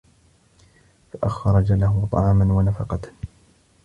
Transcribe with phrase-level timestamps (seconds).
[1.13, 3.01] فَأَخْرَجَ لَهُ طَعَامًا وَنَفَقَةً